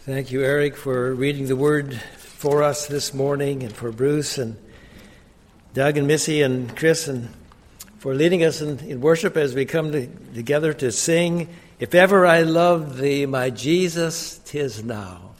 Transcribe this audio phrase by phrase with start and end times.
[0.00, 4.58] Thank you, Eric, for reading the word for us this morning, and for Bruce and
[5.72, 7.30] Doug and Missy and Chris, and
[7.96, 11.48] for leading us in, in worship as we come to, together to sing,
[11.80, 15.30] If Ever I Loved Thee, My Jesus, Tis Now.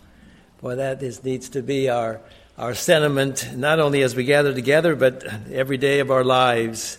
[0.63, 2.23] Boy, that is, needs to be our,
[2.57, 6.97] our sentiment, not only as we gather together, but every day of our lives.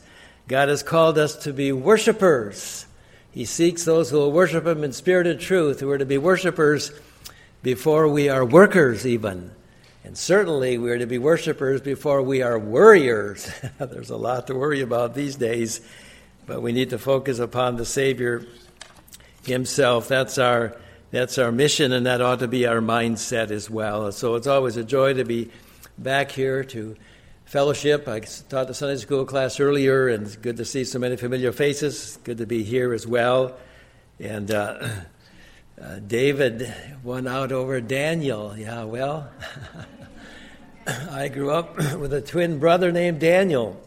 [0.47, 2.85] God has called us to be worshipers.
[3.35, 6.17] He seeks those who will worship Him in spirit and truth, who are to be
[6.17, 6.89] worshipers
[7.61, 9.51] before we are workers, even.
[10.05, 13.51] And certainly we are to be worshipers before we are worriers.
[13.77, 15.81] There's a lot to worry about these days,
[16.45, 18.47] but we need to focus upon the Savior
[19.45, 20.07] Himself.
[20.07, 20.77] That's our,
[21.11, 24.13] that's our mission, and that ought to be our mindset as well.
[24.13, 25.51] So it's always a joy to be
[25.97, 26.95] back here to
[27.45, 28.07] fellowship.
[28.07, 31.51] I taught the Sunday school class earlier, and it's good to see so many familiar
[31.51, 32.17] faces.
[32.23, 33.55] Good to be here as well.
[34.19, 34.89] And uh,
[35.81, 36.73] uh, David
[37.03, 38.57] won out over Daniel.
[38.57, 39.29] Yeah, well,
[40.87, 43.81] I grew up with a twin brother named Daniel.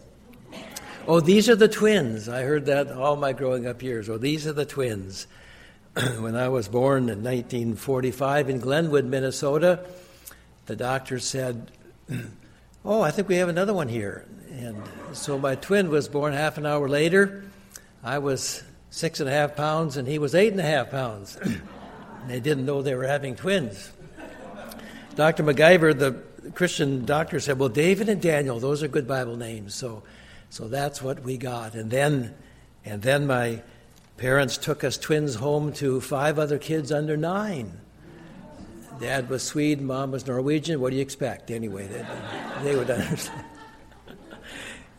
[1.07, 2.29] Oh, these are the twins.
[2.29, 4.09] I heard that all my growing up years.
[4.09, 5.27] Oh, these are the twins.
[6.19, 9.85] when I was born in 1945 in Glenwood, Minnesota,
[10.67, 11.73] the doctor said,
[12.85, 14.25] Oh, I think we have another one here.
[14.51, 17.45] And so my twin was born half an hour later.
[18.03, 21.39] I was six and a half pounds, and he was eight and a half pounds.
[22.29, 23.91] they didn't know they were having twins.
[25.17, 25.43] Dr.
[25.43, 29.75] MacIver, the Christian doctor, said, Well, David and Daniel, those are good Bible names.
[29.75, 30.05] So,
[30.49, 31.75] so that's what we got.
[31.75, 32.35] And then,
[32.85, 33.63] and then my
[34.17, 37.81] parents took us twins home to five other kids under nine.
[39.01, 40.81] Dad was Swede, mom was Norwegian.
[40.81, 41.51] What do you expect?
[41.51, 42.07] Anyway, they,
[42.63, 43.45] they would understand.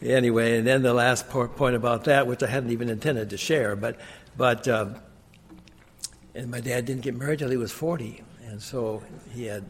[0.01, 3.75] anyway, and then the last point about that, which I hadn't even intended to share,
[3.75, 3.99] but,
[4.37, 4.95] but um,
[6.35, 8.23] and my dad didn't get married till he was 40.
[8.47, 9.65] And so he had,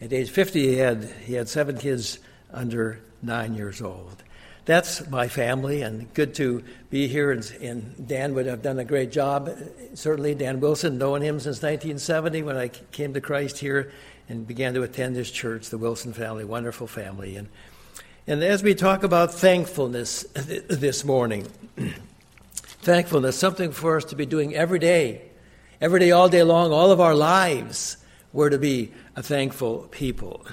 [0.00, 2.18] at age 50, he had, he had seven kids
[2.52, 4.22] under nine years old.
[4.64, 7.32] That's my family, and good to be here.
[7.32, 9.50] And, and Dan would have done a great job.
[9.94, 13.92] Certainly, Dan Wilson, knowing him since 1970 when I came to Christ here
[14.28, 17.36] and began to attend this church, the Wilson family, wonderful family.
[17.36, 17.48] And,
[18.26, 21.48] and as we talk about thankfulness this morning,
[22.54, 25.22] thankfulness, something for us to be doing every day
[25.80, 27.96] Every day, all day long, all of our lives,
[28.34, 30.46] we're to be a thankful people.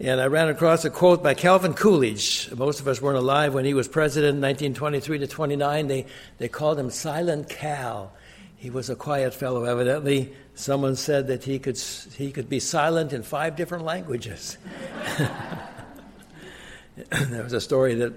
[0.00, 2.50] And I ran across a quote by Calvin Coolidge.
[2.56, 5.86] Most of us weren't alive when he was president in 1923 to 29.
[5.86, 6.06] They,
[6.38, 8.12] they called him Silent Cal.
[8.56, 10.32] He was a quiet fellow, evidently.
[10.56, 14.58] Someone said that he could, he could be silent in five different languages.
[17.28, 18.14] there was a story that,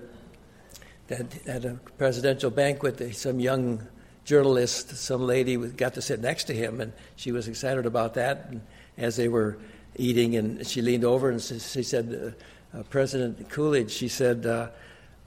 [1.10, 3.86] that at a presidential banquet, some young
[4.26, 8.48] journalist, some lady got to sit next to him, and she was excited about that.
[8.50, 8.62] And
[8.98, 9.60] as they were
[9.98, 12.36] eating, and she leaned over and she said,
[12.74, 14.70] uh, uh, President Coolidge, she said, uh,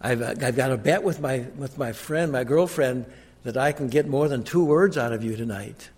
[0.01, 3.07] I've, I've got a bet with my, with my friend, my girlfriend,
[3.45, 5.91] that I can get more than two words out of you tonight.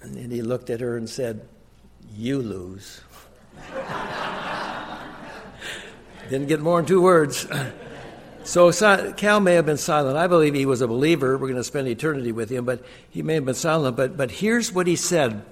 [0.00, 1.46] And, and he looked at her and said,
[2.14, 3.00] You lose.
[6.30, 7.46] Didn't get more than two words.
[8.44, 8.72] So
[9.12, 10.16] Cal may have been silent.
[10.16, 11.38] I believe he was a believer.
[11.38, 13.96] We're going to spend eternity with him, but he may have been silent.
[13.96, 15.44] But, but here's what he said,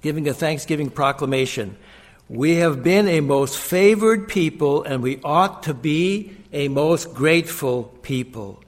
[0.00, 1.76] giving a Thanksgiving proclamation.
[2.28, 7.84] We have been a most favored people, and we ought to be a most grateful
[8.02, 8.62] people.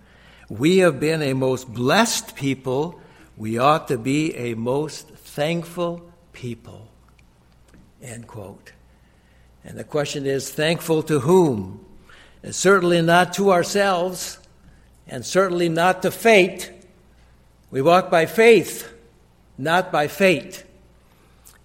[0.48, 3.00] We have been a most blessed people.
[3.36, 6.88] We ought to be a most thankful people.
[8.02, 8.72] End quote.
[9.64, 11.84] And the question is thankful to whom?
[12.42, 14.38] and certainly not to ourselves,
[15.06, 16.72] and certainly not to fate.
[17.70, 18.90] We walk by faith,
[19.58, 20.64] not by fate.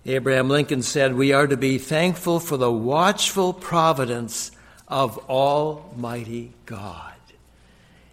[0.06, 4.52] Abraham Lincoln said, We are to be thankful for the watchful providence
[4.88, 7.14] of Almighty God.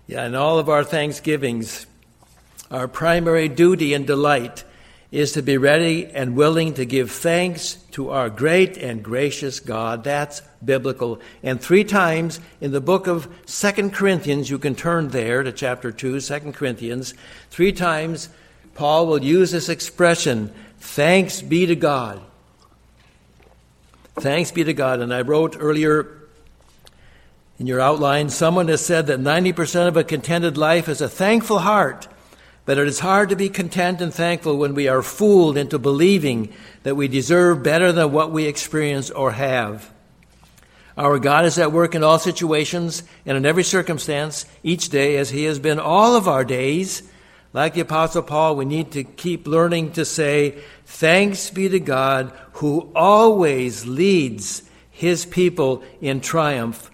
[0.06, 1.86] Yeah, in all of our thanksgivings,
[2.70, 4.64] our primary duty and delight
[5.10, 10.02] is to be ready and willing to give thanks to our great and gracious God.
[10.02, 11.20] That's biblical.
[11.42, 15.92] And three times in the book of Second Corinthians, you can turn there to chapter
[15.92, 17.12] 2, 2 Corinthians,
[17.50, 18.30] three times
[18.74, 20.50] Paul will use this expression,
[20.82, 22.20] thanks be to God.
[24.16, 25.00] Thanks be to God.
[25.00, 26.18] And I wrote earlier
[27.58, 31.60] in your outline, someone has said that 90% of a contented life is a thankful
[31.60, 32.08] heart.
[32.64, 36.52] But it is hard to be content and thankful when we are fooled into believing
[36.82, 39.90] that we deserve better than what we experience or have.
[40.96, 45.30] Our God is at work in all situations and in every circumstance each day as
[45.30, 47.02] He has been all of our days,
[47.52, 52.32] Like the Apostle Paul, we need to keep learning to say, Thanks be to God
[52.54, 56.90] who always leads his people in triumph,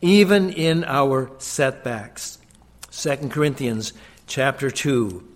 [0.00, 2.38] even in our setbacks.
[2.92, 3.92] 2 Corinthians
[4.26, 5.26] chapter 2,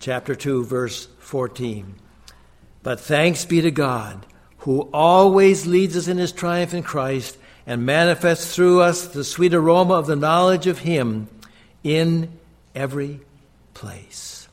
[0.00, 1.94] chapter 2, verse 14.
[2.82, 4.26] But thanks be to God
[4.58, 9.54] who always leads us in his triumph in Christ and manifests through us the sweet
[9.54, 11.28] aroma of the knowledge of him
[11.84, 12.37] in
[12.78, 13.20] every
[13.74, 14.48] place.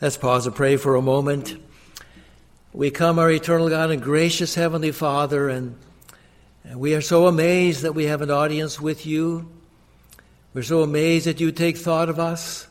[0.00, 1.56] Let's pause and pray for a moment.
[2.72, 5.76] We come, our eternal God and gracious Heavenly Father, and,
[6.74, 9.50] we are so amazed that we have an audience with you.
[10.52, 12.66] We're so amazed that you take thought of us,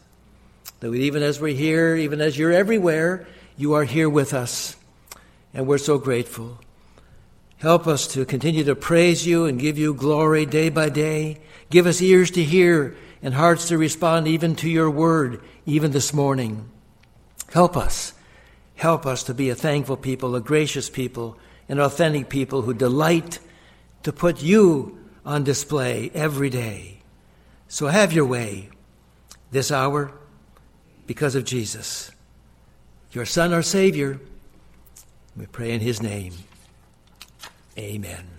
[0.81, 3.27] that even as we're here, even as you're everywhere,
[3.57, 4.75] you are here with us,
[5.53, 6.59] and we're so grateful.
[7.57, 11.39] Help us to continue to praise you and give you glory day by day.
[11.71, 16.14] Give us ears to hear and hearts to respond even to your word, even this
[16.14, 16.69] morning.
[17.54, 18.14] Help us.
[18.75, 21.38] Help us to be a thankful people, a gracious people,
[21.68, 23.40] an authentic people who delight
[24.04, 27.02] to put you on display every day.
[27.68, 28.69] So have your way
[29.52, 30.12] this hour
[31.06, 32.12] because of Jesus,
[33.12, 34.20] your Son, our Savior.
[35.36, 36.34] We pray in His name.
[37.78, 38.37] Amen.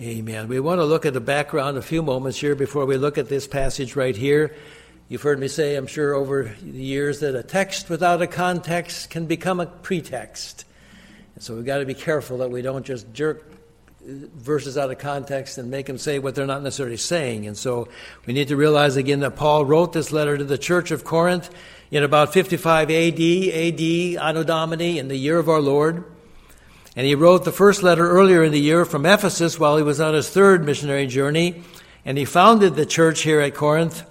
[0.00, 0.48] Amen.
[0.48, 3.28] We want to look at the background a few moments here before we look at
[3.28, 4.56] this passage right here.
[5.08, 9.10] You've heard me say, I'm sure, over the years that a text without a context
[9.10, 10.64] can become a pretext.
[11.36, 13.48] And so we've got to be careful that we don't just jerk
[14.04, 17.46] verses out of context and make them say what they're not necessarily saying.
[17.46, 17.86] And so
[18.26, 21.50] we need to realize again that Paul wrote this letter to the church of Corinth
[21.92, 26.04] in about 55 AD, AD, Anno Domini, in the year of our Lord.
[26.96, 30.00] And he wrote the first letter earlier in the year from Ephesus while he was
[30.00, 31.62] on his third missionary journey.
[32.04, 34.04] And he founded the church here at Corinth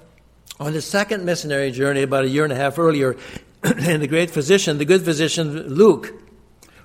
[0.59, 3.15] on his second missionary journey about a year and a half earlier.
[3.63, 6.13] and the great physician, the good physician Luke,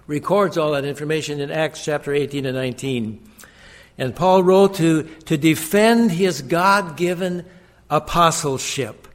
[0.07, 3.31] records all that information in Acts chapter 18 and 19.
[3.99, 7.45] And Paul wrote to, to defend his God given
[7.91, 9.09] apostleship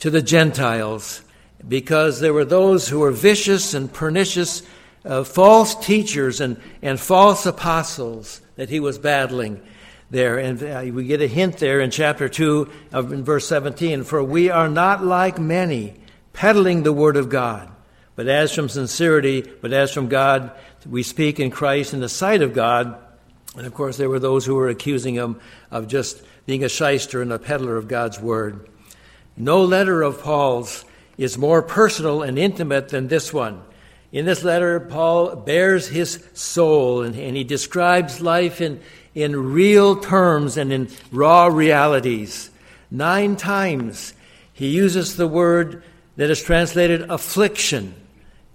[0.00, 1.22] to the Gentiles
[1.66, 4.62] because there were those who were vicious and pernicious
[5.06, 9.60] uh, false teachers and, and false apostles that he was battling
[10.10, 10.38] there.
[10.38, 14.22] And uh, we get a hint there in chapter 2 of in verse 17 For
[14.22, 15.94] we are not like many,
[16.32, 17.70] peddling the word of God.
[18.14, 20.50] But as from sincerity, but as from God,
[20.88, 22.96] we speak in Christ in the sight of God.
[23.56, 27.20] And of course, there were those who were accusing him of just being a shyster
[27.20, 28.68] and a peddler of God's word.
[29.36, 30.84] No letter of Paul's
[31.18, 33.62] is more personal and intimate than this one.
[34.12, 38.80] In this letter, Paul bares his soul and, and, he describes life in,
[39.14, 42.50] in real terms and in raw realities.
[42.90, 44.14] Nine times
[44.52, 45.82] he uses the word
[46.16, 47.94] that is translated affliction,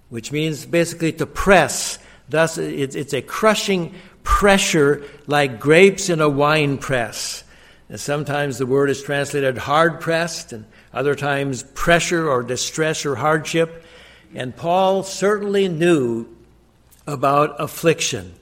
[0.10, 2.00] which means basically to press.
[2.30, 3.94] Thus, it's, a crushing
[4.24, 7.44] pressure like grapes in a wine press.
[7.90, 13.16] And sometimes the word is translated hard pressed, and other times pressure or distress or
[13.16, 13.86] hardship.
[14.34, 16.28] And Paul certainly knew
[17.06, 18.34] about affliction.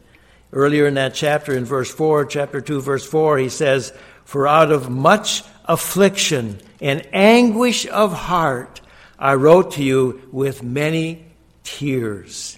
[0.52, 3.94] Earlier in that chapter, in verse 4, chapter 2, verse 4, he says,
[4.26, 8.82] For out of much affliction and anguish of heart
[9.18, 11.26] I wrote to you with many
[11.64, 12.58] tears.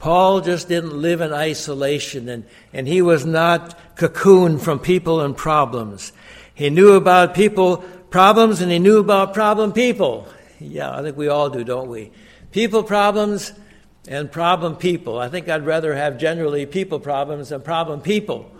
[0.00, 5.36] Paul just didn't live in isolation and, and he was not cocooned from people and
[5.36, 6.12] problems.
[6.52, 7.78] He knew about people
[8.10, 10.26] problems and he knew about problem people.
[10.58, 12.10] Yeah, I think we all do, don't we?
[12.52, 13.52] People problems
[14.06, 15.18] and problem people.
[15.18, 18.50] I think I'd rather have generally people problems than problem people.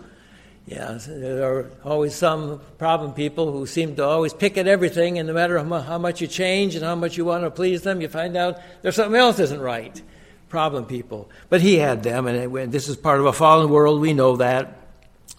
[0.65, 5.27] Yeah, there are always some problem people who seem to always pick at everything, and
[5.27, 8.07] no matter how much you change and how much you want to please them, you
[8.07, 10.01] find out there's something else isn't right.
[10.47, 11.29] Problem people.
[11.49, 14.77] But he had them, and this is part of a fallen world, we know that.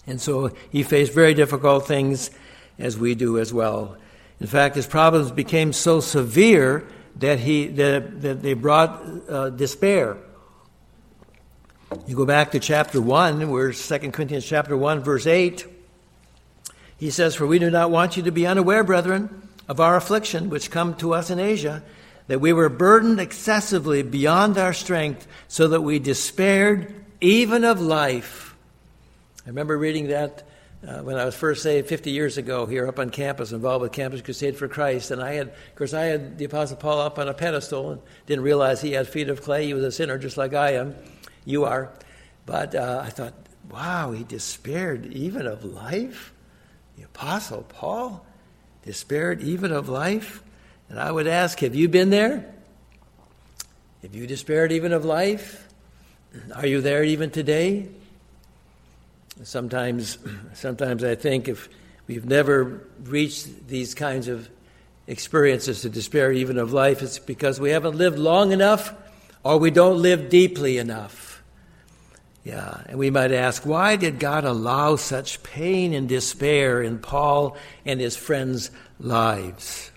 [0.06, 2.30] And so he faced very difficult things,
[2.78, 3.96] as we do as well.
[4.40, 10.16] In fact, his problems became so severe that, he, that, that they brought uh, despair.
[12.06, 15.66] You go back to chapter 1, where 2 Corinthians chapter 1, verse 8,
[16.96, 20.50] he says, For we do not want you to be unaware, brethren, of our affliction
[20.50, 21.82] which come to us in Asia,
[22.26, 28.56] that we were burdened excessively beyond our strength, so that we despaired even of life.
[29.44, 30.42] I remember reading that
[30.86, 33.92] uh, when I was first saved 50 years ago here up on campus, involved with
[33.92, 35.10] Campus Crusade for Christ.
[35.10, 38.02] And I had, of course, I had the Apostle Paul up on a pedestal and
[38.26, 39.66] didn't realize he had feet of clay.
[39.66, 40.94] He was a sinner just like I am.
[41.44, 41.92] You are.
[42.46, 43.34] But uh, I thought,
[43.70, 46.32] wow, he despaired even of life?
[46.96, 48.24] The Apostle Paul?
[48.82, 50.42] Despaired even of life?
[50.90, 52.52] And I would ask, have you been there?
[54.02, 55.66] Have you despaired even of life?
[56.54, 57.88] Are you there even today?
[59.42, 60.18] Sometimes,
[60.52, 61.68] sometimes I think if
[62.06, 64.48] we've never reached these kinds of
[65.06, 68.94] experiences to despair even of life, it's because we haven't lived long enough
[69.42, 71.42] or we don't live deeply enough.
[72.44, 77.56] Yeah, and we might ask, why did God allow such pain and despair in Paul
[77.86, 79.90] and his friends' lives?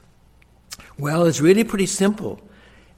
[0.97, 2.39] Well, it's really pretty simple.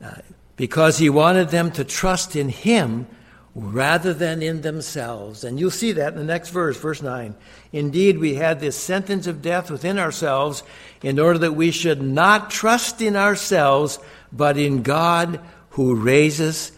[0.03, 0.15] Uh,
[0.55, 3.07] because he wanted them to trust in him
[3.55, 5.43] rather than in themselves.
[5.43, 7.35] And you'll see that in the next verse, verse 9.
[7.71, 10.63] Indeed, we had this sentence of death within ourselves
[11.01, 13.99] in order that we should not trust in ourselves,
[14.31, 15.39] but in God
[15.71, 16.71] who raises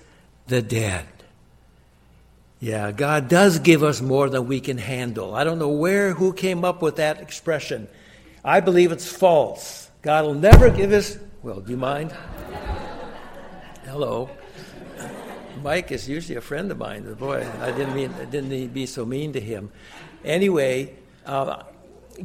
[0.48, 1.06] the dead.
[2.60, 5.34] Yeah, God does give us more than we can handle.
[5.34, 7.88] I don't know where, who came up with that expression.
[8.46, 9.90] I believe it's false.
[10.04, 11.18] God will never give us.
[11.42, 12.12] Well, do you mind?
[13.86, 14.30] Hello.
[15.64, 17.12] Mike is usually a friend of mine.
[17.14, 19.72] Boy, I didn't mean I didn't to be so mean to him.
[20.24, 21.64] Anyway, uh,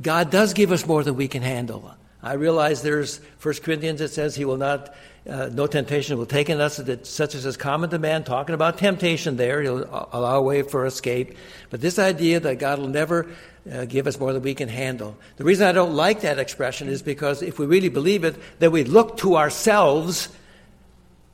[0.00, 1.94] God does give us more than we can handle.
[2.22, 4.94] I realize there's First Corinthians that says He will not
[5.28, 8.54] uh, no temptation will take in us that such as is common to man, talking
[8.54, 9.60] about temptation there.
[9.60, 11.36] He'll allow a way for escape.
[11.70, 13.26] But this idea that God will never
[13.70, 15.16] uh, give us more than we can handle.
[15.36, 18.70] The reason I don't like that expression is because if we really believe it, then
[18.70, 20.28] we look to ourselves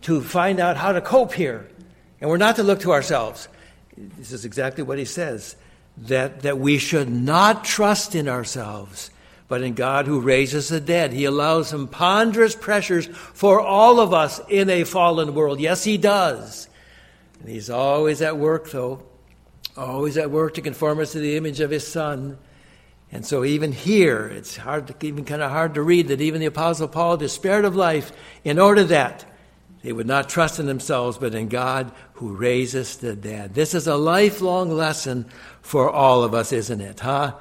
[0.02, 1.68] to find out how to cope here.
[2.22, 3.48] And we're not to look to ourselves.
[3.96, 5.56] This is exactly what he says
[5.98, 9.10] that, that we should not trust in ourselves
[9.52, 11.12] but in God who raises the dead.
[11.12, 15.60] He allows some ponderous pressures for all of us in a fallen world.
[15.60, 16.68] Yes, He does.
[17.38, 19.02] And He's always at work, though,
[19.76, 22.38] always at work to conform us to the image of His Son.
[23.10, 26.40] And so even here, it's hard to, even kind of hard to read that even
[26.40, 28.10] the Apostle Paul despaired of life
[28.44, 29.26] in order that
[29.82, 33.54] they would not trust in themselves, but in God who raises the dead.
[33.54, 35.26] This is a lifelong lesson
[35.60, 37.00] for all of us, isn't it?
[37.00, 37.34] Huh?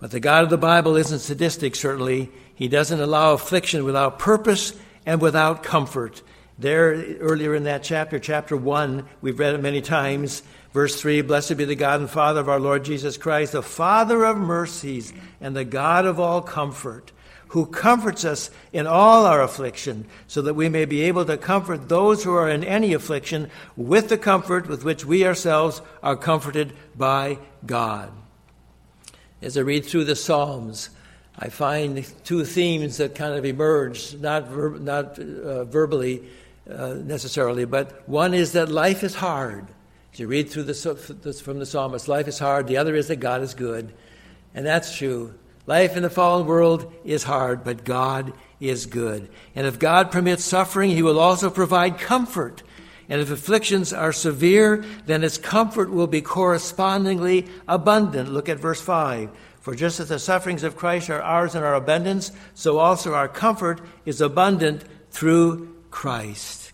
[0.00, 2.30] But the God of the Bible isn't sadistic, certainly.
[2.54, 4.74] He doesn't allow affliction without purpose
[5.06, 6.22] and without comfort.
[6.58, 10.42] There, earlier in that chapter, chapter 1, we've read it many times.
[10.72, 14.24] Verse 3 Blessed be the God and Father of our Lord Jesus Christ, the Father
[14.24, 17.12] of mercies and the God of all comfort,
[17.50, 21.88] who comforts us in all our affliction, so that we may be able to comfort
[21.88, 26.72] those who are in any affliction with the comfort with which we ourselves are comforted
[26.96, 28.12] by God.
[29.42, 30.90] As I read through the Psalms,
[31.36, 36.22] I find two themes that kind of emerge, not, ver- not uh, verbally
[36.70, 39.66] uh, necessarily, but one is that life is hard.
[40.12, 40.74] As you read through the,
[41.42, 42.68] from the psalmist, life is hard.
[42.68, 43.92] The other is that God is good.
[44.54, 45.34] And that's true.
[45.66, 49.28] Life in the fallen world is hard, but God is good.
[49.54, 52.62] And if God permits suffering, He will also provide comfort
[53.10, 58.32] and if afflictions are severe, then His comfort will be correspondingly abundant.
[58.32, 59.30] Look at verse 5.
[59.60, 63.28] For just as the sufferings of Christ are ours in our abundance, so also our
[63.28, 66.72] comfort is abundant through Christ.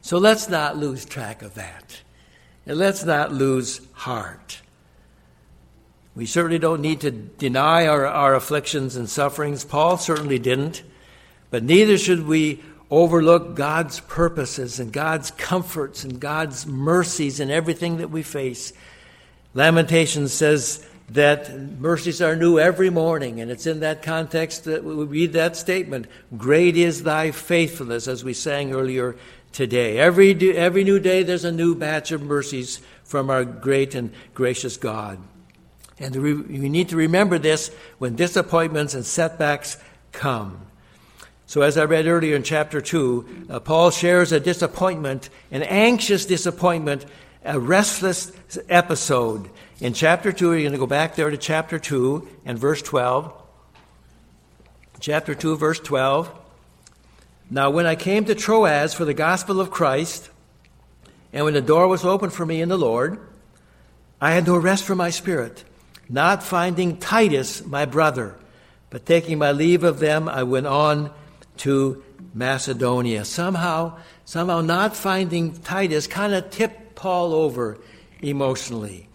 [0.00, 2.00] So let's not lose track of that.
[2.64, 4.62] And let's not lose heart.
[6.16, 9.64] We certainly don't need to deny our, our afflictions and sufferings.
[9.64, 10.82] Paul certainly didn't.
[11.50, 17.98] But neither should we overlook God's purposes and God's comforts and God's mercies in everything
[17.98, 18.72] that we face.
[19.52, 25.04] Lamentation says that mercies are new every morning, and it's in that context that we
[25.04, 26.06] read that statement
[26.36, 29.16] Great is thy faithfulness, as we sang earlier
[29.52, 29.98] today.
[29.98, 34.76] Every, every new day, there's a new batch of mercies from our great and gracious
[34.76, 35.18] God.
[35.98, 39.78] And we need to remember this when disappointments and setbacks
[40.12, 40.66] come.
[41.46, 46.26] So, as I read earlier in chapter 2, uh, Paul shares a disappointment, an anxious
[46.26, 47.06] disappointment,
[47.44, 48.32] a restless
[48.68, 49.48] episode.
[49.80, 53.32] In chapter 2, you're going to go back there to chapter 2 and verse 12.
[54.98, 56.36] Chapter 2, verse 12.
[57.48, 60.30] Now, when I came to Troas for the gospel of Christ,
[61.32, 63.20] and when the door was opened for me in the Lord,
[64.20, 65.62] I had no rest for my spirit,
[66.08, 68.36] not finding Titus, my brother.
[68.90, 71.10] But taking my leave of them, I went on
[71.58, 72.02] to
[72.34, 73.24] Macedonia.
[73.24, 77.78] Somehow, somehow not finding Titus kind of tipped Paul over
[78.20, 79.08] emotionally.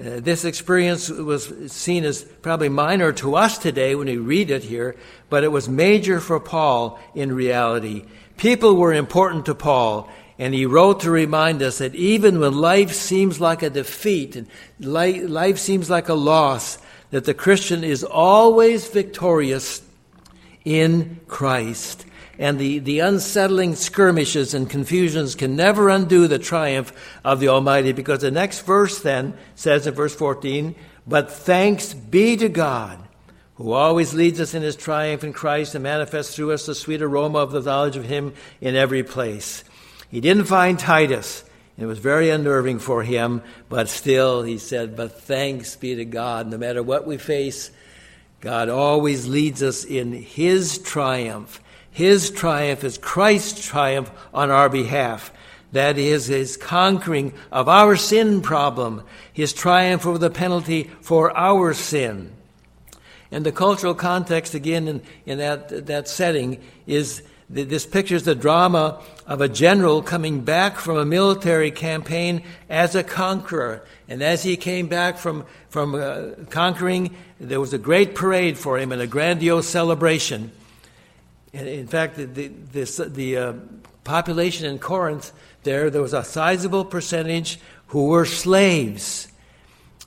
[0.00, 4.62] Uh, this experience was seen as probably minor to us today when we read it
[4.62, 4.94] here,
[5.28, 8.04] but it was major for Paul in reality.
[8.36, 10.08] People were important to Paul,
[10.38, 14.46] and he wrote to remind us that even when life seems like a defeat and
[14.78, 16.78] life seems like a loss,
[17.10, 19.82] that the Christian is always victorious
[20.64, 22.04] in Christ.
[22.38, 26.92] And the, the unsettling skirmishes and confusions can never undo the triumph
[27.24, 32.36] of the Almighty because the next verse then says in verse 14, But thanks be
[32.36, 33.00] to God
[33.56, 37.02] who always leads us in his triumph in Christ and manifests through us the sweet
[37.02, 39.64] aroma of the knowledge of him in every place.
[40.10, 41.44] He didn't find Titus.
[41.76, 46.48] It was very unnerving for him, but still, he said, But thanks be to God.
[46.48, 47.70] No matter what we face,
[48.40, 51.60] God always leads us in his triumph.
[51.90, 55.32] His triumph is Christ's triumph on our behalf.
[55.72, 61.74] That is his conquering of our sin problem, his triumph over the penalty for our
[61.74, 62.32] sin.
[63.30, 69.02] And the cultural context, again, in, in that, that setting, is this pictures the drama
[69.28, 73.84] of a general coming back from a military campaign as a conqueror.
[74.08, 78.78] And as he came back from, from uh, conquering, there was a great parade for
[78.78, 80.50] him and a grandiose celebration.
[81.52, 83.52] In fact, the, the, this, the uh,
[84.02, 85.30] population in Corinth,
[85.62, 89.28] there, there was a sizable percentage who were slaves.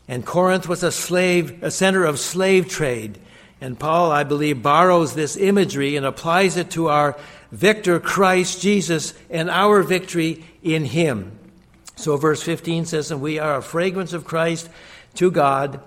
[0.07, 3.19] And Corinth was a slave, a center of slave trade.
[3.59, 7.15] And Paul, I believe, borrows this imagery and applies it to our
[7.51, 11.37] victor Christ Jesus and our victory in him.
[11.95, 14.69] So verse 15 says, And we are a fragrance of Christ
[15.15, 15.81] to God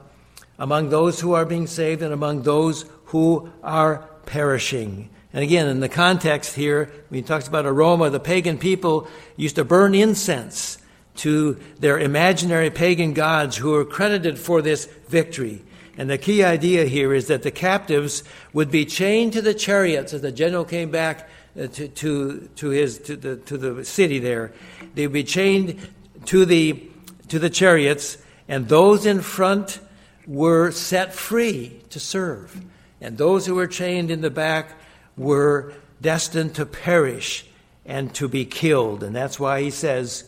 [0.58, 5.10] among those who are being saved and among those who are perishing.
[5.32, 9.56] And again, in the context here, when he talks about aroma, the pagan people used
[9.56, 10.78] to burn incense
[11.16, 15.62] to their imaginary pagan gods who were credited for this victory.
[15.96, 20.12] And the key idea here is that the captives would be chained to the chariots
[20.12, 24.18] as the general came back Uh, to, to, to, his, to, the, to the city
[24.18, 24.50] there.
[24.96, 25.88] They would be chained
[26.26, 26.82] to the,
[27.28, 28.18] to the chariots,
[28.48, 29.78] and those in front
[30.26, 32.60] were set free to serve.
[33.00, 34.72] And those who were chained in the back
[35.16, 37.46] were destined to perish
[37.86, 39.04] and to be killed.
[39.04, 40.24] And that's why he says,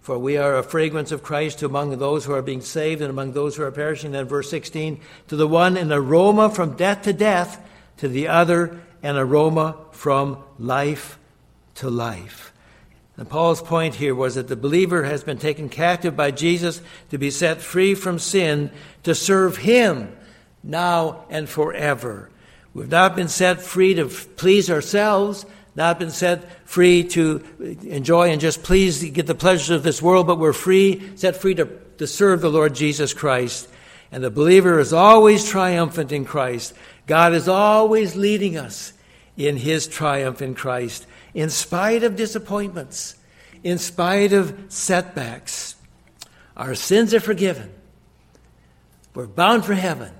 [0.00, 3.32] For we are a fragrance of Christ among those who are being saved and among
[3.32, 4.12] those who are perishing.
[4.12, 7.62] Then, verse 16, to the one an aroma from death to death,
[7.98, 11.18] to the other an aroma from life
[11.76, 12.52] to life.
[13.16, 16.80] And Paul's point here was that the believer has been taken captive by Jesus
[17.10, 18.70] to be set free from sin,
[19.02, 20.16] to serve him
[20.62, 22.30] now and forever.
[22.74, 27.44] We've not been set free to please ourselves, not been set free to
[27.82, 31.54] enjoy and just please get the pleasures of this world, but we're free, set free
[31.56, 31.66] to,
[31.98, 33.68] to serve the Lord Jesus Christ.
[34.12, 36.72] And the believer is always triumphant in Christ.
[37.08, 38.92] God is always leading us
[39.36, 43.16] in his triumph in Christ, in spite of disappointments,
[43.64, 45.74] in spite of setbacks.
[46.56, 47.72] Our sins are forgiven.
[49.14, 50.12] We're bound for heaven,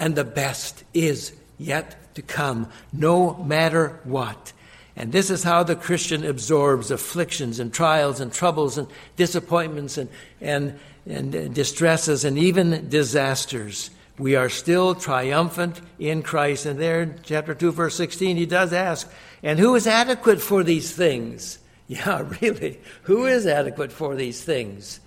[0.00, 4.52] and the best is yet to come, no matter what.
[4.96, 10.08] And this is how the Christian absorbs afflictions and trials and troubles and disappointments and,
[10.40, 13.90] and, and distresses and even disasters.
[14.18, 16.66] We are still triumphant in Christ.
[16.66, 19.10] And there in chapter 2, verse 16, he does ask,
[19.42, 21.58] And who is adequate for these things?
[21.90, 22.82] Yeah, really.
[23.04, 25.00] Who is adequate for these things?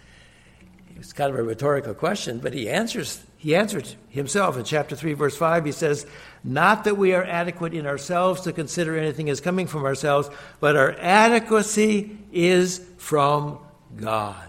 [0.95, 5.13] It's kind of a rhetorical question, but he answers he answered himself in chapter 3,
[5.13, 5.65] verse 5.
[5.65, 6.05] He says,
[6.43, 10.75] Not that we are adequate in ourselves to consider anything as coming from ourselves, but
[10.75, 13.57] our adequacy is from
[13.95, 14.47] God.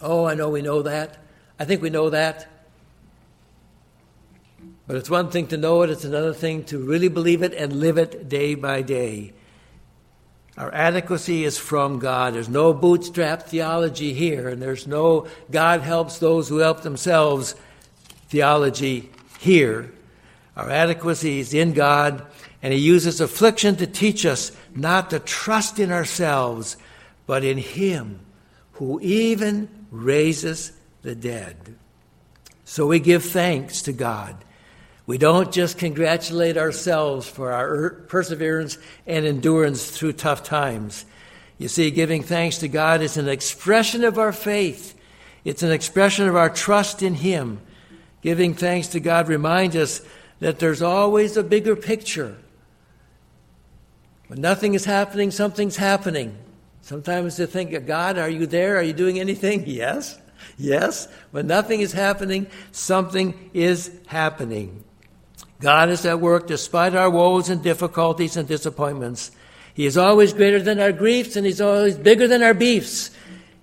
[0.00, 1.18] Oh, I know we know that.
[1.58, 2.48] I think we know that.
[4.86, 7.74] But it's one thing to know it, it's another thing to really believe it and
[7.74, 9.32] live it day by day.
[10.56, 12.34] Our adequacy is from God.
[12.34, 17.54] There's no bootstrap theology here, and there's no God helps those who help themselves
[18.28, 19.92] theology here.
[20.56, 22.26] Our adequacy is in God,
[22.62, 26.76] and He uses affliction to teach us not to trust in ourselves,
[27.26, 28.20] but in Him
[28.72, 31.76] who even raises the dead.
[32.64, 34.36] So we give thanks to God.
[35.10, 41.04] We don't just congratulate ourselves for our er, perseverance and endurance through tough times.
[41.58, 44.96] You see, giving thanks to God is an expression of our faith.
[45.44, 47.60] It's an expression of our trust in Him.
[48.22, 50.00] Giving thanks to God reminds us
[50.38, 52.36] that there's always a bigger picture.
[54.28, 56.38] When nothing is happening, something's happening.
[56.82, 58.76] Sometimes they think, God, are you there?
[58.76, 59.64] Are you doing anything?
[59.66, 60.20] Yes.
[60.56, 61.08] Yes.
[61.32, 64.84] When nothing is happening, something is happening.
[65.60, 69.30] God is at work despite our woes and difficulties and disappointments.
[69.74, 73.10] He is always greater than our griefs and He's always bigger than our beefs.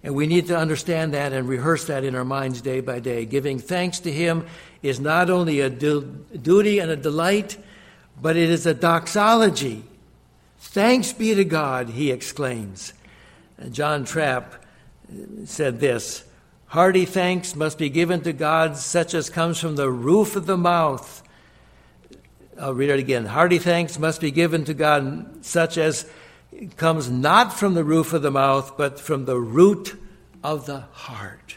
[0.03, 3.25] And we need to understand that and rehearse that in our minds day by day.
[3.25, 4.45] Giving thanks to Him
[4.81, 7.57] is not only a du- duty and a delight,
[8.21, 9.83] but it is a doxology.
[10.59, 12.93] Thanks be to God, he exclaims.
[13.71, 14.63] John Trapp
[15.45, 16.23] said this
[16.67, 20.57] Hearty thanks must be given to God, such as comes from the roof of the
[20.57, 21.23] mouth.
[22.59, 23.25] I'll read it again.
[23.25, 26.09] Hearty thanks must be given to God, such as
[26.75, 29.95] comes not from the roof of the mouth, but from the root
[30.43, 31.55] of the heart.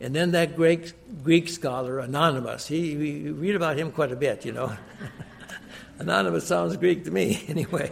[0.00, 4.44] And then that great Greek scholar, Anonymous, he, we read about him quite a bit,
[4.44, 4.76] you know.
[5.98, 7.90] Anonymous sounds Greek to me, anyway.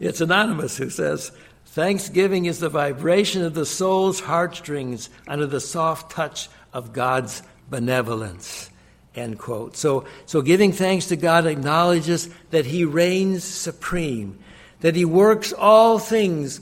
[0.00, 1.30] it's Anonymous who says,
[1.66, 8.70] Thanksgiving is the vibration of the soul's heartstrings under the soft touch of God's benevolence.
[9.14, 9.76] End quote.
[9.76, 14.38] So, so giving thanks to God acknowledges that He reigns supreme,
[14.80, 16.60] that He works all things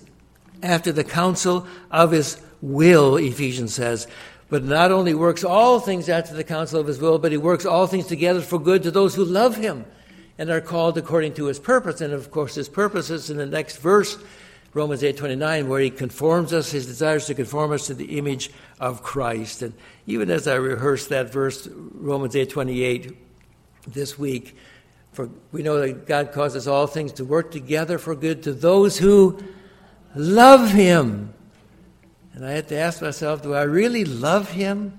[0.63, 4.07] after the counsel of His will, Ephesians says.
[4.51, 7.65] But not only works all things after the counsel of His will, but He works
[7.65, 9.87] all things together for good to those who love Him
[10.37, 12.03] and are called according to His purpose.
[12.03, 14.19] And of course, His purpose is in the next verse
[14.75, 19.03] Romans 8:29 where he conforms us his desires to conform us to the image of
[19.03, 19.63] Christ.
[19.63, 19.75] And
[20.07, 23.15] even as I rehearsed that verse Romans 8:28
[23.87, 24.57] this week
[25.13, 28.99] for we know that God causes all things to work together for good to those
[28.99, 29.39] who
[30.15, 31.35] love him.
[32.33, 34.99] And I had to ask myself do I really love him?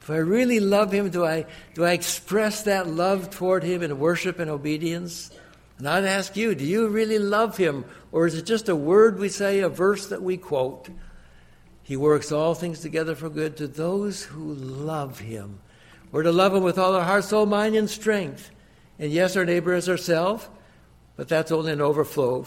[0.00, 4.00] If I really love him do I do I express that love toward him in
[4.00, 5.30] worship and obedience
[5.80, 7.84] and I'd ask you, do you really love him?
[8.12, 10.88] Or is it just a word we say, a verse that we quote?
[11.82, 15.60] He works all things together for good to those who love him.
[16.12, 18.50] We're to love him with all our heart, soul, mind, and strength.
[18.98, 20.48] And yes, our neighbor is ourselves,
[21.16, 22.46] but that's only an overflow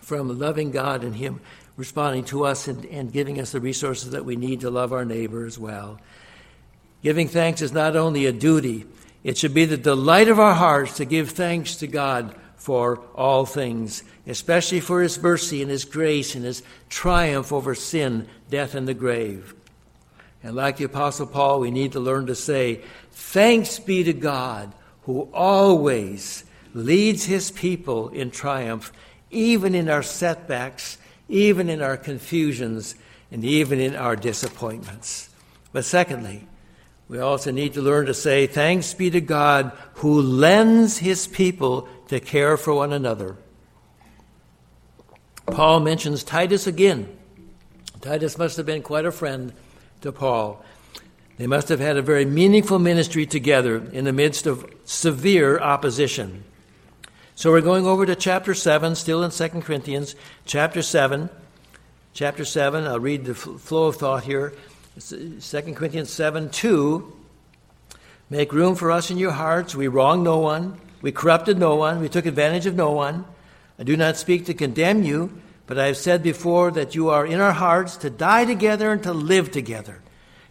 [0.00, 1.40] from loving God and him
[1.76, 5.04] responding to us and, and giving us the resources that we need to love our
[5.04, 5.98] neighbor as well.
[7.02, 8.86] Giving thanks is not only a duty,
[9.24, 12.34] it should be the delight of our hearts to give thanks to God
[12.66, 18.26] for all things, especially for his mercy and his grace and his triumph over sin,
[18.50, 19.54] death, and the grave.
[20.42, 22.80] And like the Apostle Paul, we need to learn to say,
[23.12, 26.42] Thanks be to God who always
[26.74, 28.92] leads his people in triumph,
[29.30, 30.98] even in our setbacks,
[31.28, 32.96] even in our confusions,
[33.30, 35.30] and even in our disappointments.
[35.72, 36.48] But secondly,
[37.08, 41.88] we also need to learn to say, Thanks be to God who lends his people
[42.08, 43.36] to care for one another.
[45.46, 47.16] Paul mentions Titus again.
[48.00, 49.52] Titus must have been quite a friend
[50.02, 50.64] to Paul.
[51.38, 56.44] They must have had a very meaningful ministry together in the midst of severe opposition.
[57.34, 60.14] So we're going over to chapter 7, still in 2 Corinthians,
[60.46, 61.28] chapter 7.
[62.14, 64.54] Chapter 7, I'll read the flow of thought here.
[64.98, 65.38] 2
[65.74, 67.12] Corinthians 7 2.
[68.30, 69.74] Make room for us in your hearts.
[69.74, 70.80] We wrong no one.
[71.06, 72.00] We corrupted no one.
[72.00, 73.26] We took advantage of no one.
[73.78, 77.24] I do not speak to condemn you, but I have said before that you are
[77.24, 80.00] in our hearts to die together and to live together.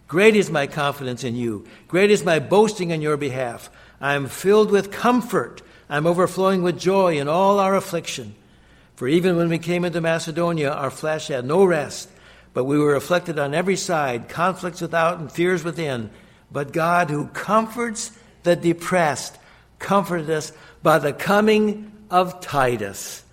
[0.08, 1.66] Great is my confidence in you.
[1.88, 3.68] Great is my boasting on your behalf.
[4.00, 5.60] I am filled with comfort.
[5.90, 8.34] I am overflowing with joy in all our affliction.
[8.94, 12.08] For even when we came into Macedonia, our flesh had no rest,
[12.54, 16.08] but we were afflicted on every side, conflicts without and fears within.
[16.50, 18.10] But God, who comforts
[18.42, 19.36] the depressed,
[19.78, 23.24] comforted us by the coming of Titus.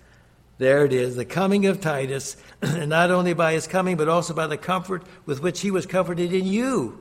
[0.58, 4.34] There it is, the coming of Titus, and not only by his coming, but also
[4.34, 7.00] by the comfort with which he was comforted in you.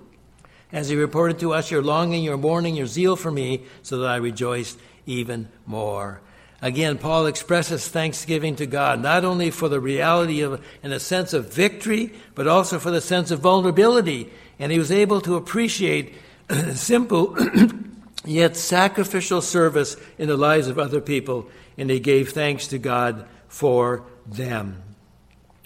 [0.71, 4.07] As he reported to us your longing, your mourning, your zeal for me, so that
[4.07, 6.21] I rejoiced even more.
[6.63, 11.33] Again, Paul expresses thanksgiving to God, not only for the reality of and a sense
[11.33, 14.31] of victory, but also for the sense of vulnerability.
[14.57, 16.15] And he was able to appreciate
[16.73, 17.35] simple
[18.25, 23.25] yet sacrificial service in the lives of other people, and he gave thanks to God
[23.47, 24.81] for them.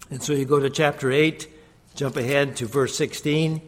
[0.10, 1.48] And so you go to chapter 8,
[1.96, 3.62] jump ahead to verse 16.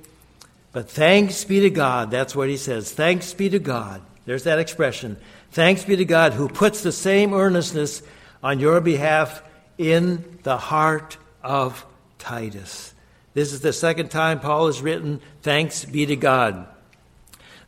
[0.72, 2.92] But thanks be to God, that's what he says.
[2.92, 4.02] Thanks be to God.
[4.26, 5.18] There's that expression.
[5.52, 8.04] Thanks be to God who puts the same earnestness
[8.44, 9.42] on your behalf
[9.78, 11.86] in the heart of
[12.20, 12.94] Titus.
[13.34, 16.68] This is the second time Paul has written, Thanks be to God.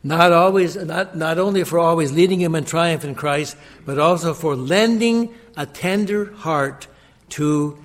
[0.04, 4.34] Not always, not, not only for always leading him in triumph in Christ, but also
[4.34, 6.88] for lending a tender heart
[7.30, 7.78] to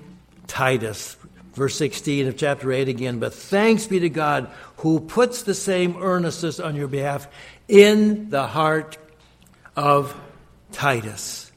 [0.48, 1.16] Titus.
[1.54, 3.18] Verse 16 of chapter 8 again.
[3.18, 7.28] But thanks be to God who puts the same earnestness on your behalf
[7.68, 8.98] in the heart
[9.76, 10.14] of
[10.72, 11.52] Titus.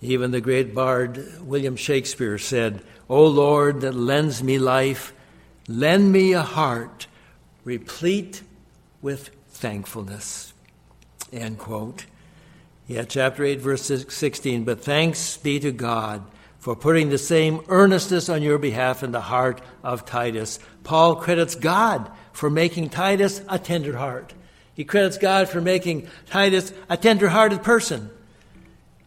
[0.00, 5.12] Even the great bard William Shakespeare said, O Lord that lends me life,
[5.66, 7.06] lend me a heart
[7.64, 8.42] replete
[9.04, 10.54] with thankfulness.
[11.30, 12.06] End quote.
[12.86, 14.64] Yeah, chapter 8, verse 16.
[14.64, 16.24] But thanks be to God
[16.58, 20.58] for putting the same earnestness on your behalf in the heart of Titus.
[20.84, 24.32] Paul credits God for making Titus a tender heart.
[24.72, 28.10] He credits God for making Titus a tender hearted person.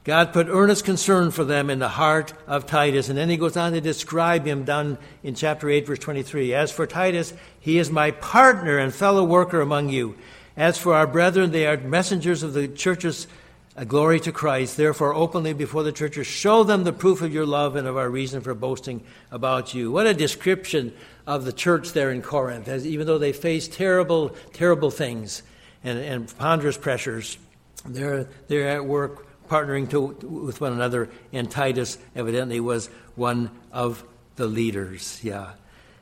[0.07, 3.09] God put earnest concern for them in the heart of Titus.
[3.09, 6.53] And then he goes on to describe him down in chapter 8, verse 23.
[6.53, 10.15] As for Titus, he is my partner and fellow worker among you.
[10.55, 13.27] As for our brethren, they are messengers of the churches.
[13.75, 14.77] A uh, glory to Christ.
[14.77, 18.09] Therefore, openly before the churches, show them the proof of your love and of our
[18.09, 19.91] reason for boasting about you.
[19.91, 20.93] What a description
[21.27, 25.43] of the church there in Corinth, as even though they faced terrible, terrible things
[25.83, 27.37] and, and ponderous pressures,
[27.85, 34.03] they're, they're at work partnering to, with one another, and Titus evidently was one of
[34.35, 35.19] the leaders.
[35.23, 35.53] Yeah.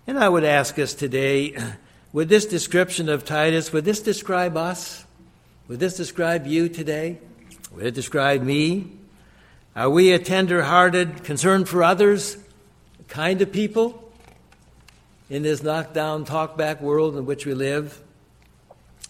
[0.07, 1.55] And I would ask us today
[2.13, 5.05] would this description of Titus, would this describe us?
[5.67, 7.19] Would this describe you today?
[7.73, 8.91] Would it describe me?
[9.75, 12.37] Are we a tender hearted, concerned for others,
[13.07, 14.11] kind of people
[15.29, 18.01] in this knockdown, talkback world in which we live?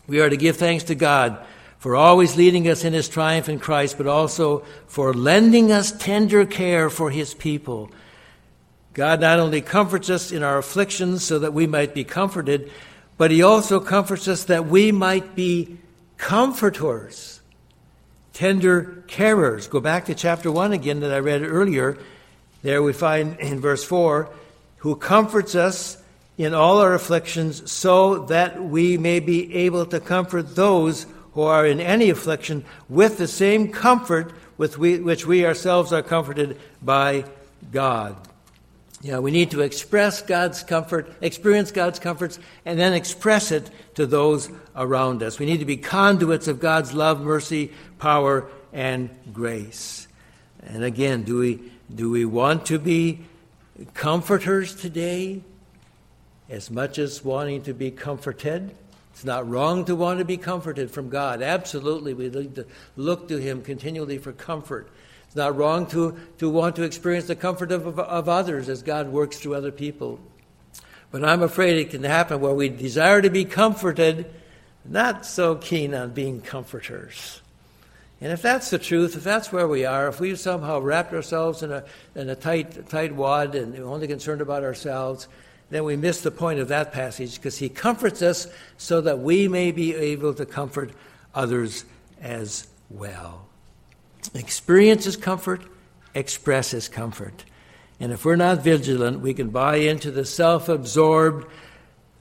[0.07, 1.45] We are to give thanks to God
[1.85, 6.43] for always leading us in his triumph in Christ, but also for lending us tender
[6.43, 7.91] care for his people.
[8.93, 12.71] God not only comforts us in our afflictions so that we might be comforted,
[13.19, 15.77] but he also comforts us that we might be
[16.17, 17.41] comforters,
[18.33, 19.69] tender carers.
[19.69, 21.99] Go back to chapter 1 again that I read earlier.
[22.63, 24.27] There we find in verse 4
[24.77, 26.01] who comforts us
[26.35, 31.65] in all our afflictions so that we may be able to comfort those who are
[31.65, 37.25] in any affliction with the same comfort with we, which we ourselves are comforted by
[37.71, 38.15] God.
[39.01, 44.05] Yeah, we need to express God's comfort, experience God's comforts, and then express it to
[44.05, 45.37] those around us.
[45.37, 50.07] We need to be conduits of God's love, mercy, power, and grace.
[50.63, 53.19] And again, do we, do we want to be
[53.93, 55.41] comforters today
[56.49, 58.73] as much as wanting to be comforted?
[59.15, 61.41] It's not wrong to want to be comforted from God.
[61.41, 62.65] Absolutely, we need to
[62.97, 64.89] look to Him continually for comfort.
[65.25, 68.83] It's not wrong to, to want to experience the comfort of, of, of others as
[68.83, 70.19] God works through other people.
[71.11, 74.25] But I'm afraid it can happen where we desire to be comforted,
[74.83, 77.39] not so keen on being comforters.
[78.19, 81.63] And if that's the truth, if that's where we are, if we've somehow wrapped ourselves
[81.63, 85.29] in a, in a tight, tight wad and only concerned about ourselves,
[85.69, 88.47] then we miss the point of that passage because he comforts us
[88.77, 90.91] so that we may be able to comfort
[91.33, 91.85] others
[92.21, 93.47] as well.
[94.33, 95.63] Experience his comfort,
[96.13, 97.45] express his comfort.
[97.99, 101.47] And if we're not vigilant, we can buy into the self absorbed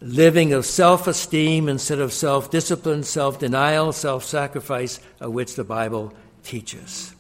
[0.01, 5.65] living of self esteem instead of self discipline, self denial, self sacrifice, of which the
[5.65, 6.13] Bible
[6.45, 7.15] teaches.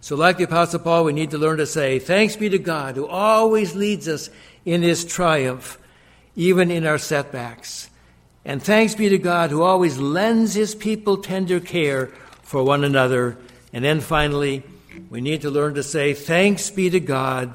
[0.00, 2.96] So, like the Apostle Paul, we need to learn to say, Thanks be to God
[2.96, 4.30] who always leads us
[4.66, 5.78] in his triumph,
[6.34, 7.88] even in our setbacks.
[8.44, 12.08] And thanks be to God who always lends his people tender care
[12.42, 13.38] for one another.
[13.72, 14.62] And then finally,
[15.08, 17.54] we need to learn to say, Thanks be to God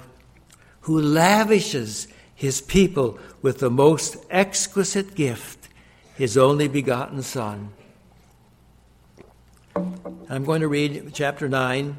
[0.82, 5.70] who lavishes his people with the most exquisite gift,
[6.16, 7.70] his only begotten Son.
[9.76, 11.96] I'm going to read chapter 9,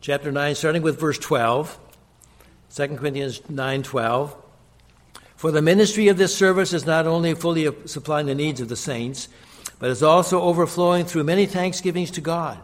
[0.00, 1.78] chapter 9, starting with verse 12,
[2.74, 4.42] 2 Corinthians 9 12.
[5.36, 8.76] For the ministry of this service is not only fully supplying the needs of the
[8.76, 9.28] saints,
[9.78, 12.58] but is also overflowing through many thanksgivings to God.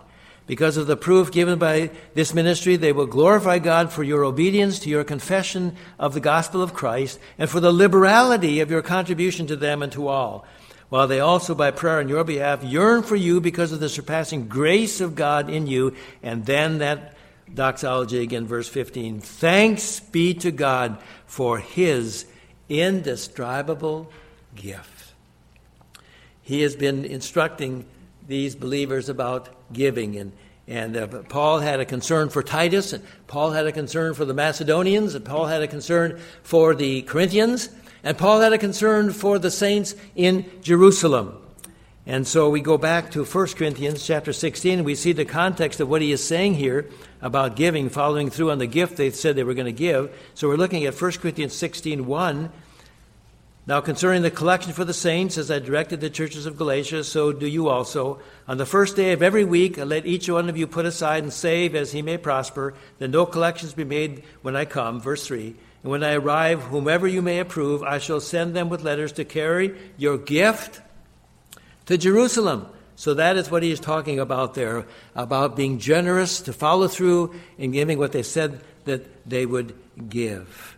[0.47, 4.79] Because of the proof given by this ministry, they will glorify God for your obedience
[4.81, 9.47] to your confession of the gospel of Christ and for the liberality of your contribution
[9.47, 10.45] to them and to all,
[10.89, 14.49] while they also, by prayer on your behalf, yearn for you because of the surpassing
[14.49, 15.95] grace of God in you.
[16.23, 17.15] And then that
[17.55, 22.27] doxology again, verse 15 Thanks be to God for his
[22.81, 24.11] indescribable
[24.55, 25.13] gift.
[26.43, 27.85] He has been instructing
[28.27, 30.33] these believers about giving and
[30.69, 34.33] and uh, Paul had a concern for Titus, and Paul had a concern for the
[34.33, 37.69] Macedonians, and Paul had a concern for the Corinthians,
[38.05, 41.37] and Paul had a concern for the saints in Jerusalem.
[42.07, 45.79] And so we go back to 1 Corinthians chapter 16, and we see the context
[45.81, 46.89] of what he is saying here
[47.21, 50.13] about giving, following through on the gift they said they were going to give.
[50.35, 52.51] So we're looking at 1 Corinthians 16 1,
[53.65, 57.33] now, concerning the collection for the saints, as I directed the churches of Galatia, so
[57.33, 58.19] do you also.
[58.49, 61.33] On the first day of every week, let each one of you put aside and
[61.33, 65.01] save as he may prosper, that no collections be made when I come.
[65.01, 65.55] Verse 3.
[65.85, 69.25] And when I arrive, whomever you may approve, I shall send them with letters to
[69.25, 70.81] carry your gift
[71.87, 72.67] to Jerusalem.
[72.97, 77.35] So that is what he is talking about there, about being generous, to follow through
[77.59, 79.73] in giving what they said that they would
[80.09, 80.77] give.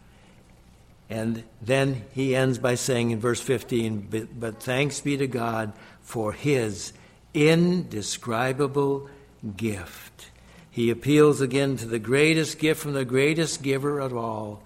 [1.10, 6.32] And then he ends by saying in verse 15, But, thanks be to God for
[6.32, 6.92] his
[7.34, 9.08] indescribable
[9.56, 10.30] gift.
[10.70, 14.62] He appeals again to the greatest gift from the greatest giver of all.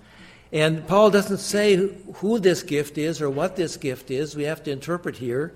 [0.52, 1.76] And Paul doesn't say
[2.14, 4.34] who this gift is or what this gift is.
[4.34, 5.52] We have to interpret here.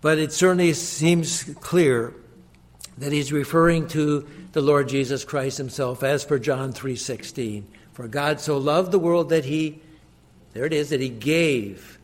[0.00, 2.14] But it certainly seems clear
[2.98, 7.64] that he's referring to the Lord Jesus Christ himself as per John 3:16.
[7.92, 9.80] For God so loved the world that he
[10.52, 11.98] there it is that he gave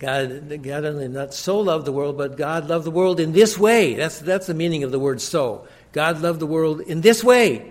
[0.00, 3.94] God, God not so loved the world, but God loved the world in this way.
[3.94, 5.68] That's, that's the meaning of the word so.
[5.92, 7.70] God loved the world in this way,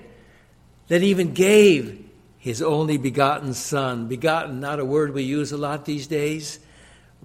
[0.90, 4.08] that he even gave his only begotten Son.
[4.08, 6.60] Begotten, not a word we use a lot these days,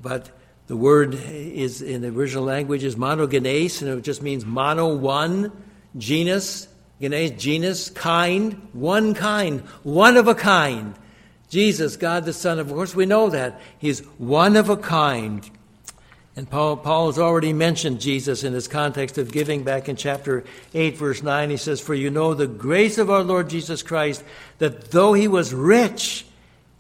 [0.01, 0.31] but
[0.69, 5.53] the word is in the original language is monogenes, and it just means mono, one,
[5.99, 6.67] genus,
[7.01, 10.95] genus, kind, one kind, one of a kind.
[11.49, 13.61] Jesus, God the Son, of course, we know that.
[13.79, 15.49] He's one of a kind.
[16.37, 20.43] And Paul, Paul has already mentioned Jesus in this context of giving back in chapter
[20.73, 21.51] 8, verse 9.
[21.51, 24.25] He says, For you know the grace of our Lord Jesus Christ,
[24.59, 26.27] that though he was rich,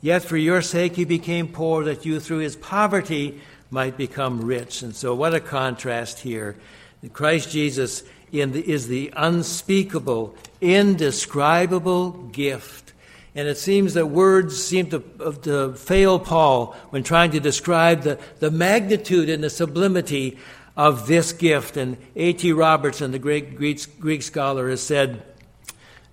[0.00, 4.83] yet for your sake he became poor, that you through his poverty might become rich.
[4.83, 6.57] And so, what a contrast here.
[7.12, 12.85] Christ Jesus is the unspeakable, indescribable gift
[13.35, 15.01] and it seems that words seem to,
[15.43, 20.39] to fail Paul when trying to describe the, the magnitude and the sublimity
[20.77, 21.77] of this gift.
[21.77, 22.53] And A.T.
[22.53, 25.23] Robertson, the great Greek, Greek scholar, has said,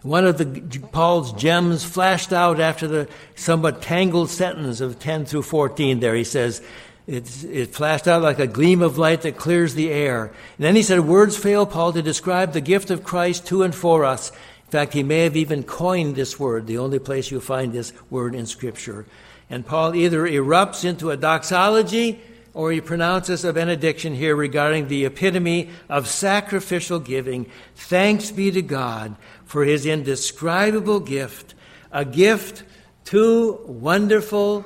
[0.02, 5.44] one of the Paul's gems flashed out after the somewhat tangled sentence of 10 through
[5.44, 6.16] 14 there.
[6.16, 6.64] He says,
[7.08, 10.26] it, it flashed out like a gleam of light that clears the air.
[10.26, 13.74] And then he said, Words fail Paul to describe the gift of Christ to and
[13.74, 14.32] for us
[14.72, 17.92] in fact, he may have even coined this word, the only place you find this
[18.10, 19.06] word in Scripture.
[19.50, 22.22] And Paul either erupts into a doxology
[22.54, 27.52] or he pronounces a benediction here regarding the epitome of sacrificial giving.
[27.76, 31.54] Thanks be to God for his indescribable gift,
[31.92, 32.64] a gift
[33.04, 34.64] too wonderful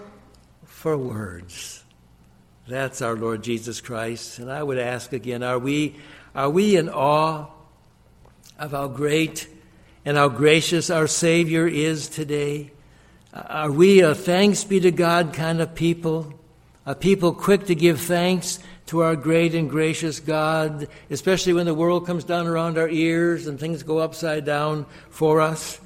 [0.65, 1.84] for words.
[2.67, 4.39] That's our Lord Jesus Christ.
[4.39, 5.97] And I would ask again, are we,
[6.33, 7.45] are we in awe
[8.57, 9.47] of how great
[10.03, 12.71] and how gracious our Savior is today?
[13.33, 16.33] Are we a thanks be to God kind of people?
[16.87, 21.73] A people quick to give thanks to our great and gracious God, especially when the
[21.75, 25.79] world comes down around our ears and things go upside down for us?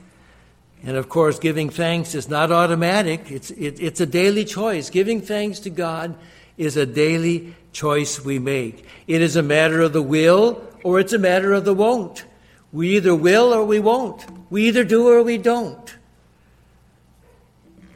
[0.83, 4.89] And of course, giving thanks is not automatic, it's, it, it's a daily choice.
[4.89, 6.15] Giving thanks to God
[6.59, 8.85] is a daily choice we make.
[9.07, 12.25] It is a matter of the will or it's a matter of the won't.
[12.71, 14.23] We either will or we won't.
[14.51, 15.95] We either do or we don't.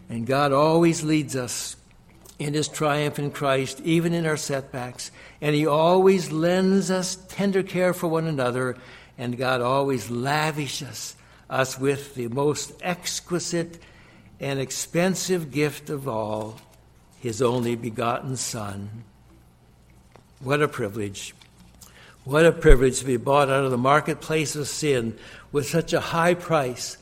[0.10, 1.76] And God always leads us
[2.39, 5.12] in His triumph in Christ, even in our setbacks.
[5.41, 8.78] And He always lends us tender care for one another.
[9.17, 11.15] And God always lavishes
[11.49, 13.80] us with the most exquisite
[14.39, 16.60] and expensive gift of all,
[17.23, 19.05] His only begotten Son.
[20.41, 21.33] What a privilege.
[22.25, 25.17] What a privilege to be bought out of the marketplace of sin
[25.53, 26.97] with such a high price,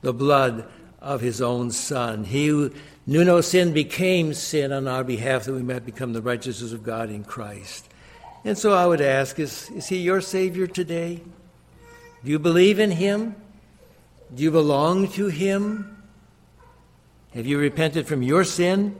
[0.00, 0.68] the blood
[1.00, 2.22] of his own Son.
[2.22, 2.70] He who
[3.04, 6.84] knew no sin became sin on our behalf that we might become the righteousness of
[6.84, 7.88] God in Christ.
[8.44, 11.20] And so I would ask is, is he your Savior today?
[12.24, 13.34] Do you believe in him?
[14.32, 16.00] Do you belong to him?
[17.32, 18.94] Have you repented from your sin,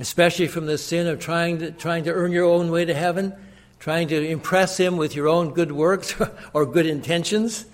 [0.00, 3.34] especially from the sin of trying to, trying to earn your own way to heaven?
[3.80, 6.14] trying to impress him with your own good works
[6.52, 7.64] or good intentions?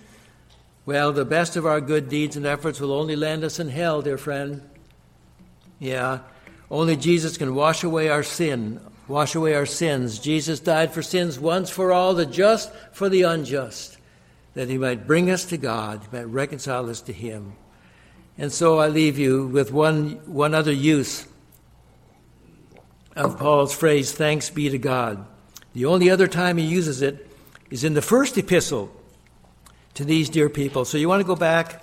[0.87, 4.01] Well, the best of our good deeds and efforts will only land us in hell,
[4.03, 4.63] dear friend.
[5.81, 6.21] Yeah,
[6.71, 10.21] only Jesus can wash away our sin, wash away our sins.
[10.21, 13.99] Jesus died for sins once for all, the just for the unjust,
[14.55, 17.55] that he might bring us to God, might reconcile us to him.
[18.39, 21.27] And so I leave you with one, one other use
[23.17, 25.27] of Paul's phrase, thanks be to God.
[25.73, 27.29] The only other time he uses it
[27.71, 28.91] is in the first epistle
[29.95, 30.85] to these dear people.
[30.85, 31.83] So you want to go back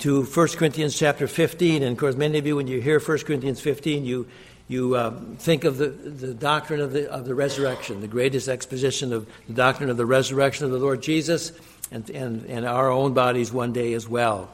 [0.00, 1.82] to 1 Corinthians chapter 15.
[1.82, 4.26] And of course, many of you, when you hear 1 Corinthians 15, you,
[4.68, 9.12] you um, think of the, the doctrine of the, of the resurrection, the greatest exposition
[9.12, 11.52] of the doctrine of the resurrection of the Lord Jesus
[11.90, 14.50] and, and, and our own bodies one day as well.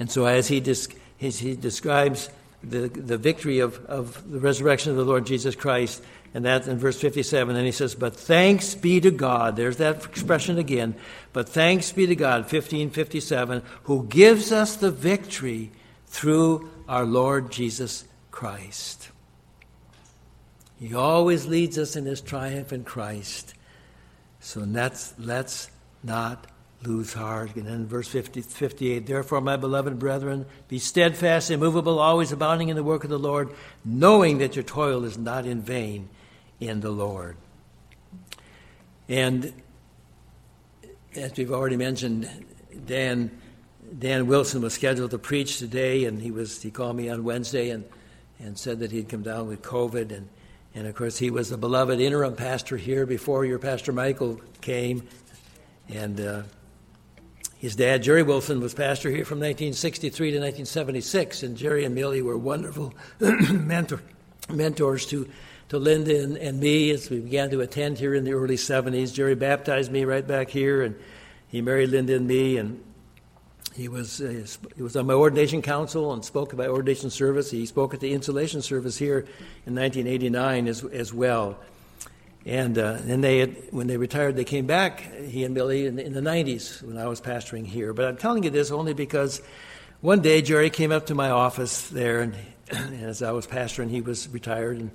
[0.00, 0.58] And so, as he,
[1.20, 2.28] as he describes
[2.68, 6.02] the, the victory of, of the resurrection of the Lord Jesus Christ,
[6.34, 7.54] And that's in verse 57.
[7.54, 9.54] And he says, But thanks be to God.
[9.54, 10.96] There's that expression again.
[11.32, 15.70] But thanks be to God, 1557, who gives us the victory
[16.06, 19.10] through our Lord Jesus Christ.
[20.76, 23.54] He always leads us in his triumph in Christ.
[24.40, 25.70] So let's, let's
[26.02, 26.48] not
[26.86, 27.56] lose heart.
[27.56, 32.76] And then verse 50, 58 Therefore, my beloved brethren, be steadfast, immovable, always abounding in
[32.76, 33.50] the work of the Lord,
[33.84, 36.08] knowing that your toil is not in vain
[36.60, 37.36] in the Lord.
[39.08, 39.52] And
[41.14, 42.28] as we've already mentioned,
[42.86, 43.30] Dan
[43.98, 47.70] Dan Wilson was scheduled to preach today, and he was he called me on Wednesday
[47.70, 47.84] and
[48.40, 50.28] and said that he'd come down with COVID, and
[50.74, 55.06] and of course he was a beloved interim pastor here before your pastor Michael came,
[55.88, 56.20] and.
[56.20, 56.42] Uh,
[57.64, 62.20] his dad, Jerry Wilson, was pastor here from 1963 to 1976, and Jerry and Millie
[62.20, 64.02] were wonderful mentor,
[64.50, 65.30] mentors to,
[65.70, 69.14] to Linda and, and, me as we began to attend here in the early 70s.
[69.14, 70.94] Jerry baptized me right back here, and
[71.48, 72.84] he married Linda and me, and
[73.74, 74.44] he was, uh,
[74.76, 77.50] he was on my ordination council and spoke at my ordination service.
[77.50, 79.20] He spoke at the installation service here
[79.64, 81.58] in 1989 as, as well.
[82.46, 86.12] And uh, they had, when they retired, they came back, he and Billy, in, in,
[86.12, 87.94] the 90s when I was pastoring here.
[87.94, 89.40] But I'm telling you this only because
[90.02, 92.34] one day Jerry came up to my office there, and,
[92.68, 94.90] and as I was pastoring, he was retired, and,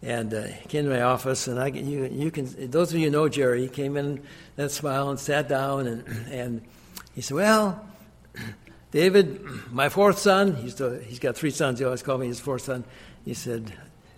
[0.00, 3.28] and uh, came to my office, and I, you, you can, those of you know
[3.28, 4.22] Jerry, he came in,
[4.56, 6.62] that smile, and sat down, and, and
[7.14, 7.86] he said, well,
[8.90, 12.40] David, my fourth son, he's, the, he's got three sons, he always called me his
[12.40, 12.84] fourth son,
[13.26, 13.70] he said,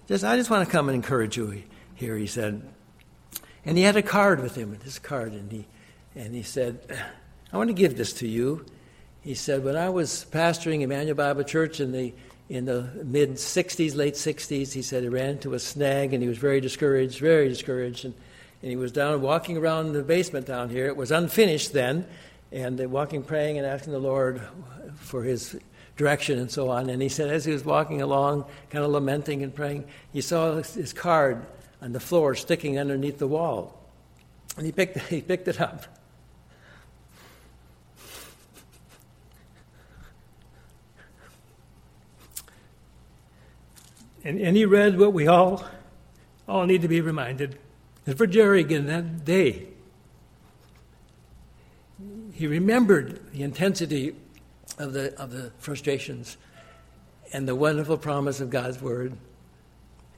[0.06, 1.64] just, I just want to come and encourage you
[1.98, 2.62] here, he said.
[3.64, 5.66] And he had a card with him, his card, and he,
[6.14, 6.80] and he said,
[7.52, 8.64] I want to give this to you.
[9.20, 12.14] He said, when I was pastoring Immanuel Bible Church in the,
[12.48, 16.28] in the mid 60s, late 60s, he said he ran into a snag and he
[16.28, 18.04] was very discouraged, very discouraged.
[18.04, 18.14] And,
[18.62, 20.86] and he was down walking around the basement down here.
[20.86, 22.06] It was unfinished then,
[22.52, 24.40] and walking, praying, and asking the Lord
[24.94, 25.58] for his
[25.96, 26.90] direction and so on.
[26.90, 30.54] And he said, as he was walking along, kind of lamenting and praying, he saw
[30.62, 31.44] his card
[31.80, 33.78] on the floor sticking underneath the wall.
[34.56, 35.84] And he picked, he picked it up.
[44.24, 45.64] And, and he read what we all,
[46.46, 47.58] all need to be reminded.
[48.06, 49.68] And for Jerry again that day,
[52.32, 54.14] he remembered the intensity
[54.78, 56.36] of the, of the frustrations
[57.32, 59.16] and the wonderful promise of God's word.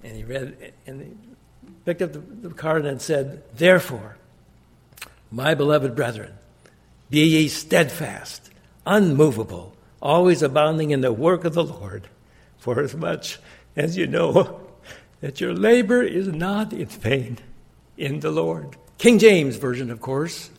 [0.03, 1.37] And he read, and
[1.85, 4.17] picked up the, the card and said, Therefore,
[5.31, 6.33] my beloved brethren,
[7.09, 8.51] be ye steadfast,
[8.87, 12.09] unmovable, always abounding in the work of the Lord,
[12.59, 13.39] for as much
[13.77, 14.61] as you know
[15.21, 17.39] that your labor is not in vain
[17.97, 18.77] in the Lord.
[18.99, 20.51] King James Version, of course.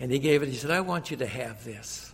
[0.00, 2.07] And he gave it, he said, I want you to have this.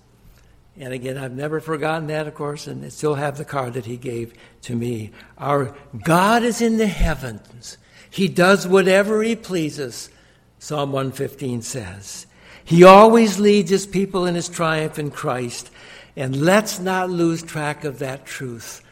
[0.77, 3.87] And again, I've never forgotten that, of course, and I still have the card that
[3.87, 5.13] he gave to me.
[5.39, 7.79] Our God is in the heavens.
[8.11, 10.11] He does whatever he pleases,
[10.59, 12.27] Psalm 115 says.
[12.65, 15.71] He always leads his people in his triumph in Christ.
[16.17, 18.83] And let's not lose track of that truth.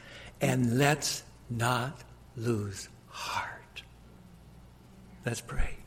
[0.41, 2.03] And let's not
[2.37, 3.83] lose heart.
[5.25, 5.82] Let's pray.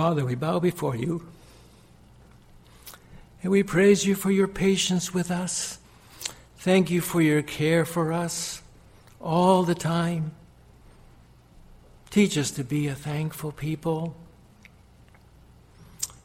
[0.00, 1.28] Father, we bow before you
[3.42, 5.78] and we praise you for your patience with us.
[6.56, 8.62] Thank you for your care for us
[9.20, 10.32] all the time.
[12.08, 14.16] Teach us to be a thankful people,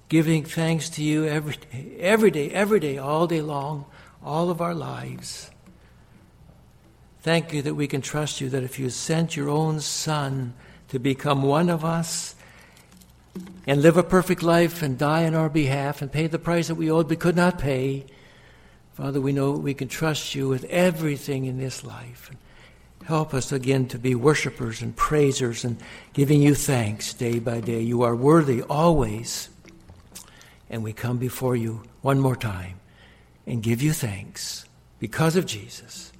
[0.07, 3.83] giving thanks to you every day, every day, every day, all day long,
[4.23, 5.51] all of our lives.
[7.23, 10.53] Thank you that we can trust you that if you sent your own Son
[10.87, 12.34] to become one of us,
[13.67, 16.75] and live a perfect life and die on our behalf and pay the price that
[16.75, 18.05] we owed but could not pay.
[18.93, 22.31] Father, we know we can trust you with everything in this life.
[23.05, 25.77] Help us again to be worshipers and praisers and
[26.13, 27.81] giving you thanks day by day.
[27.81, 29.49] You are worthy always.
[30.69, 32.79] And we come before you one more time
[33.45, 34.65] and give you thanks
[34.99, 36.11] because of Jesus.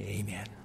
[0.00, 0.59] Amen.